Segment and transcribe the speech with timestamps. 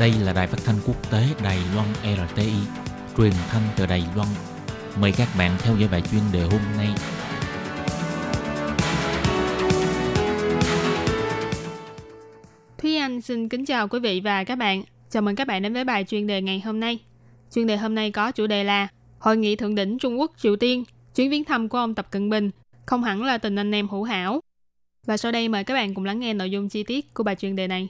[0.00, 2.52] Đây là đài phát thanh quốc tế Đài Loan RTI,
[3.16, 4.28] truyền thanh từ Đài Loan.
[5.00, 6.88] Mời các bạn theo dõi bài chuyên đề hôm nay.
[12.78, 14.82] Thúy Anh xin kính chào quý vị và các bạn.
[15.10, 16.98] Chào mừng các bạn đến với bài chuyên đề ngày hôm nay.
[17.54, 18.88] Chuyên đề hôm nay có chủ đề là
[19.18, 20.84] Hội nghị thượng đỉnh Trung Quốc Triều Tiên,
[21.14, 22.50] chuyến viếng thăm của ông Tập Cận Bình
[22.86, 24.40] không hẳn là tình anh em hữu hảo.
[25.06, 27.36] Và sau đây mời các bạn cùng lắng nghe nội dung chi tiết của bài
[27.36, 27.88] chuyên đề này.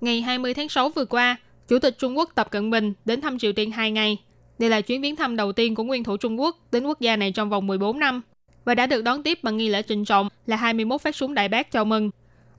[0.00, 1.36] Ngày 20 tháng 6 vừa qua,
[1.68, 4.18] Chủ tịch Trung Quốc Tập Cận Bình đến thăm Triều Tiên 2 ngày.
[4.58, 7.16] Đây là chuyến viếng thăm đầu tiên của nguyên thủ Trung Quốc đến quốc gia
[7.16, 8.22] này trong vòng 14 năm
[8.64, 11.48] và đã được đón tiếp bằng nghi lễ trịnh trọng là 21 phát súng đại
[11.48, 12.10] bác chào mừng.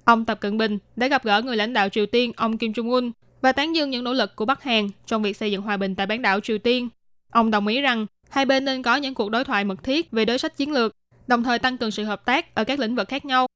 [0.04, 2.92] Ông Tập Cận Bình đã gặp gỡ người lãnh đạo Triều Tiên ông Kim Jong
[2.92, 3.12] Un
[3.42, 5.96] và tán dương những nỗ lực của Bắc Hàn trong việc xây dựng hòa bình
[5.96, 6.90] tại bán đảo Triều Tiên.
[7.32, 10.26] Ông đồng ý rằng hai bên nên có những cuộc đối thoại mật thiết về
[10.26, 10.96] đối sách chiến lược,
[11.28, 13.48] đồng thời tăng cường sự hợp tác ở các lĩnh vực khác nhau.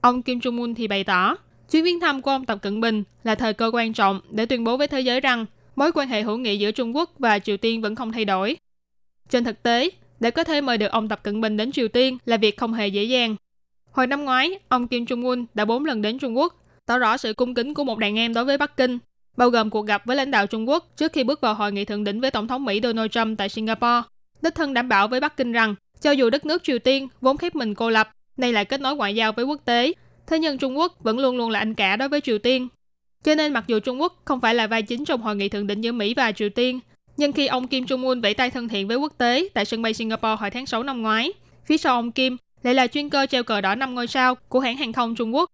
[0.00, 1.36] Ông Kim Jong Un thì bày tỏ,
[1.70, 4.64] chuyến viếng thăm của ông Tập Cận Bình là thời cơ quan trọng để tuyên
[4.64, 7.56] bố với thế giới rằng mối quan hệ hữu nghị giữa Trung Quốc và Triều
[7.56, 8.56] Tiên vẫn không thay đổi.
[9.30, 12.18] Trên thực tế, để có thể mời được ông Tập Cận Bình đến Triều Tiên
[12.24, 13.36] là việc không hề dễ dàng.
[13.90, 17.16] Hồi năm ngoái, ông Kim Jong Un đã bốn lần đến Trung Quốc, tỏ rõ
[17.16, 18.98] sự cung kính của một đàn em đối với Bắc Kinh,
[19.36, 21.84] bao gồm cuộc gặp với lãnh đạo Trung Quốc trước khi bước vào hội nghị
[21.84, 24.02] thượng đỉnh với Tổng thống Mỹ Donald Trump tại Singapore.
[24.42, 27.36] Đích thân đảm bảo với Bắc Kinh rằng, cho dù đất nước Triều Tiên vốn
[27.36, 29.92] khép mình cô lập, nay lại kết nối ngoại giao với quốc tế,
[30.26, 32.68] thế nhưng Trung Quốc vẫn luôn luôn là anh cả đối với Triều Tiên.
[33.24, 35.66] Cho nên mặc dù Trung Quốc không phải là vai chính trong hội nghị thượng
[35.66, 36.80] đỉnh giữa Mỹ và Triều Tiên,
[37.16, 39.82] nhưng khi ông Kim Jong Un vẫy tay thân thiện với quốc tế tại sân
[39.82, 41.32] bay Singapore hồi tháng 6 năm ngoái,
[41.66, 44.60] phía sau ông Kim lại là chuyên cơ treo cờ đỏ năm ngôi sao của
[44.60, 45.50] hãng hàng không Trung Quốc.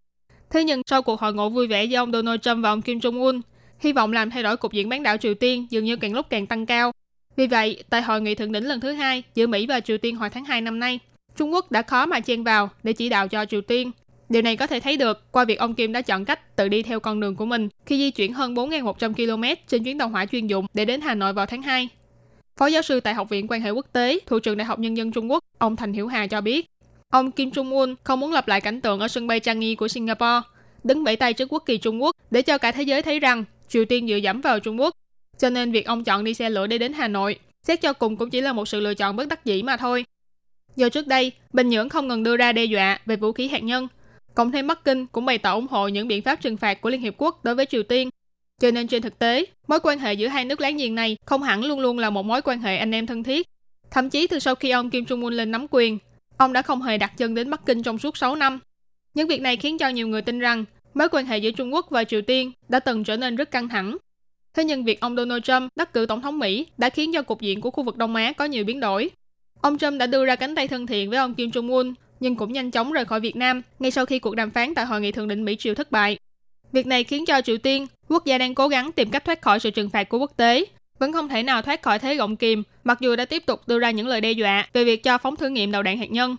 [0.51, 2.99] Thế nhưng sau cuộc hội ngộ vui vẻ giữa ông Donald Trump và ông Kim
[2.99, 3.41] Jong Un,
[3.79, 6.27] hy vọng làm thay đổi cục diện bán đảo Triều Tiên dường như càng lúc
[6.31, 6.93] càng tăng cao.
[7.37, 10.17] Vì vậy, tại hội nghị thượng đỉnh lần thứ hai giữa Mỹ và Triều Tiên
[10.17, 10.99] hồi tháng 2 năm nay,
[11.37, 13.91] Trung Quốc đã khó mà chen vào để chỉ đạo cho Triều Tiên.
[14.31, 16.83] Điều này có thể thấy được qua việc ông Kim đã chọn cách tự đi
[16.83, 20.27] theo con đường của mình khi di chuyển hơn 4.100 km trên chuyến tàu hỏa
[20.27, 21.89] chuyên dụng để đến Hà Nội vào tháng 2.
[22.57, 24.97] Phó giáo sư tại Học viện Quan hệ Quốc tế, Thủ trưởng Đại học Nhân
[24.97, 26.67] dân Trung Quốc, ông Thành Hiểu Hà cho biết,
[27.13, 29.89] ông Kim Jong Un không muốn lặp lại cảnh tượng ở sân bay Changi của
[29.89, 30.41] Singapore,
[30.85, 33.45] đứng bẫy tay trước quốc kỳ Trung Quốc để cho cả thế giới thấy rằng
[33.69, 34.95] Triều Tiên dựa dẫm vào Trung Quốc.
[35.39, 38.17] Cho nên việc ông chọn đi xe lửa để đến Hà Nội, xét cho cùng
[38.17, 40.05] cũng chỉ là một sự lựa chọn bất đắc dĩ mà thôi.
[40.77, 43.63] Do trước đây, Bình Nhưỡng không ngừng đưa ra đe dọa về vũ khí hạt
[43.63, 43.89] nhân,
[44.41, 46.91] cộng thêm Bắc Kinh cũng bày tỏ ủng hộ những biện pháp trừng phạt của
[46.91, 48.11] Liên Hiệp Quốc đối với Triều Tiên.
[48.61, 51.43] Cho nên trên thực tế, mối quan hệ giữa hai nước láng giềng này không
[51.43, 53.47] hẳn luôn luôn là một mối quan hệ anh em thân thiết.
[53.91, 55.99] Thậm chí từ sau khi ông Kim Jong Un lên nắm quyền,
[56.37, 58.61] ông đã không hề đặt chân đến Bắc Kinh trong suốt 6 năm.
[59.15, 60.65] Những việc này khiến cho nhiều người tin rằng
[60.95, 63.69] mối quan hệ giữa Trung Quốc và Triều Tiên đã từng trở nên rất căng
[63.69, 63.97] thẳng.
[64.55, 67.41] Thế nhưng việc ông Donald Trump đắc cử tổng thống Mỹ đã khiến cho cục
[67.41, 69.11] diện của khu vực Đông Á có nhiều biến đổi.
[69.61, 72.37] Ông Trump đã đưa ra cánh tay thân thiện với ông Kim Jong Un, nhưng
[72.37, 75.01] cũng nhanh chóng rời khỏi Việt Nam ngay sau khi cuộc đàm phán tại hội
[75.01, 76.19] nghị thượng đỉnh Mỹ Triều thất bại.
[76.73, 79.61] Việc này khiến cho Triều Tiên, quốc gia đang cố gắng tìm cách thoát khỏi
[79.61, 80.65] sự trừng phạt của quốc tế,
[80.99, 83.79] vẫn không thể nào thoát khỏi thế gọng kìm, mặc dù đã tiếp tục đưa
[83.79, 86.37] ra những lời đe dọa về việc cho phóng thử nghiệm đầu đạn hạt nhân.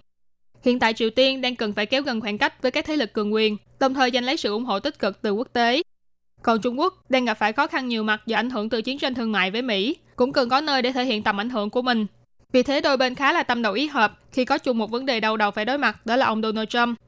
[0.63, 3.13] Hiện tại Triều Tiên đang cần phải kéo gần khoảng cách với các thế lực
[3.13, 5.81] cường quyền, đồng thời giành lấy sự ủng hộ tích cực từ quốc tế.
[6.41, 8.99] Còn Trung Quốc đang gặp phải khó khăn nhiều mặt do ảnh hưởng từ chiến
[8.99, 11.69] tranh thương mại với Mỹ, cũng cần có nơi để thể hiện tầm ảnh hưởng
[11.69, 12.05] của mình.
[12.51, 15.05] Vì thế đôi bên khá là tâm đầu ý hợp khi có chung một vấn
[15.05, 16.99] đề đau đầu phải đối mặt đó là ông Donald Trump.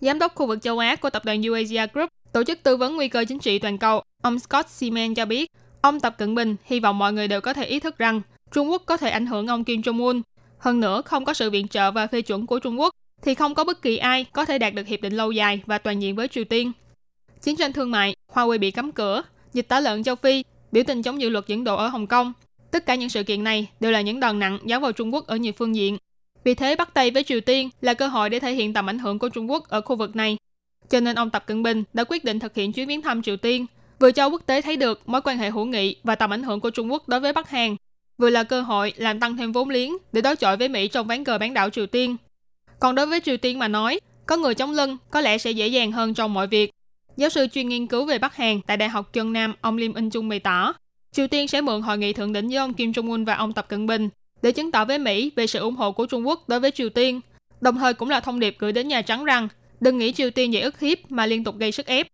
[0.00, 2.96] Giám đốc khu vực châu Á của tập đoàn Eurasia Group, tổ chức tư vấn
[2.96, 5.50] nguy cơ chính trị toàn cầu, ông Scott Seaman cho biết,
[5.80, 8.20] ông Tập Cận Bình hy vọng mọi người đều có thể ý thức rằng
[8.52, 10.22] Trung Quốc có thể ảnh hưởng ông Kim Jong Un.
[10.58, 13.54] Hơn nữa, không có sự viện trợ và phê chuẩn của Trung Quốc, thì không
[13.54, 16.16] có bất kỳ ai có thể đạt được hiệp định lâu dài và toàn diện
[16.16, 16.72] với Triều Tiên.
[17.42, 19.22] Chiến tranh thương mại, Huawei bị cấm cửa,
[19.52, 22.32] dịch tả lợn châu Phi, biểu tình chống dự luật dẫn độ ở Hồng Kông.
[22.78, 25.26] Tất cả những sự kiện này đều là những đòn nặng giáng vào Trung Quốc
[25.26, 25.98] ở nhiều phương diện.
[26.44, 28.98] Vì thế bắt tay với Triều Tiên là cơ hội để thể hiện tầm ảnh
[28.98, 30.36] hưởng của Trung Quốc ở khu vực này.
[30.90, 33.36] Cho nên ông Tập Cận Bình đã quyết định thực hiện chuyến viếng thăm Triều
[33.36, 33.66] Tiên,
[33.98, 36.60] vừa cho quốc tế thấy được mối quan hệ hữu nghị và tầm ảnh hưởng
[36.60, 37.76] của Trung Quốc đối với Bắc Hàn,
[38.18, 41.06] vừa là cơ hội làm tăng thêm vốn liếng để đối chọi với Mỹ trong
[41.06, 42.16] ván cờ bán đảo Triều Tiên.
[42.80, 45.66] Còn đối với Triều Tiên mà nói, có người chống lưng có lẽ sẽ dễ
[45.68, 46.70] dàng hơn trong mọi việc.
[47.16, 49.94] Giáo sư chuyên nghiên cứu về Bắc Hàn tại Đại học Chân Nam ông Lim
[49.94, 50.74] In Chung bày tỏ,
[51.12, 53.52] Triều Tiên sẽ mượn hội nghị thượng đỉnh với ông Kim Jong Un và ông
[53.52, 54.08] Tập Cận Bình
[54.42, 56.88] để chứng tỏ với Mỹ về sự ủng hộ của Trung Quốc đối với Triều
[56.88, 57.20] Tiên,
[57.60, 59.48] đồng thời cũng là thông điệp gửi đến Nhà Trắng rằng
[59.80, 62.06] đừng nghĩ Triều Tiên dễ ức hiếp mà liên tục gây sức ép.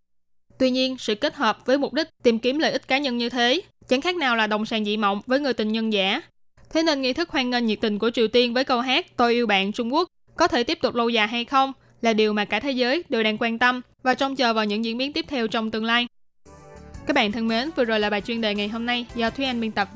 [0.58, 3.28] Tuy nhiên, sự kết hợp với mục đích tìm kiếm lợi ích cá nhân như
[3.28, 6.22] thế chẳng khác nào là đồng sàng dị mộng với người tình nhân giả.
[6.70, 9.32] Thế nên nghi thức hoan nghênh nhiệt tình của Triều Tiên với câu hát Tôi
[9.32, 12.44] yêu bạn Trung Quốc có thể tiếp tục lâu dài hay không là điều mà
[12.44, 15.24] cả thế giới đều đang quan tâm và trông chờ vào những diễn biến tiếp
[15.28, 16.06] theo trong tương lai.
[17.06, 19.44] Các bạn thân mến, vừa rồi là bài chuyên đề ngày hôm nay do Thúy
[19.44, 19.88] Anh biên tập